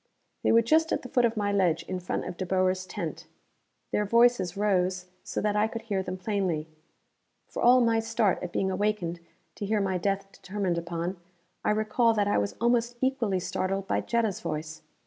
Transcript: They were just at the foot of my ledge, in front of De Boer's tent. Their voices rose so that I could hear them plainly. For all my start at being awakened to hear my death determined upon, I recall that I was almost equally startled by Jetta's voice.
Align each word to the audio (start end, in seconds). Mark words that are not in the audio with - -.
They 0.41 0.51
were 0.51 0.63
just 0.63 0.91
at 0.91 1.03
the 1.03 1.09
foot 1.09 1.25
of 1.25 1.37
my 1.37 1.51
ledge, 1.51 1.83
in 1.83 1.99
front 1.99 2.25
of 2.25 2.35
De 2.35 2.43
Boer's 2.43 2.87
tent. 2.87 3.27
Their 3.91 4.03
voices 4.03 4.57
rose 4.57 5.05
so 5.23 5.41
that 5.41 5.55
I 5.55 5.67
could 5.67 5.83
hear 5.83 6.01
them 6.01 6.17
plainly. 6.17 6.67
For 7.47 7.61
all 7.61 7.81
my 7.81 7.99
start 7.99 8.41
at 8.41 8.51
being 8.51 8.71
awakened 8.71 9.19
to 9.53 9.65
hear 9.67 9.79
my 9.79 9.99
death 9.99 10.25
determined 10.31 10.79
upon, 10.79 11.17
I 11.63 11.69
recall 11.69 12.15
that 12.15 12.27
I 12.27 12.39
was 12.39 12.55
almost 12.59 12.97
equally 12.99 13.39
startled 13.39 13.87
by 13.87 14.01
Jetta's 14.01 14.41
voice. 14.41 14.81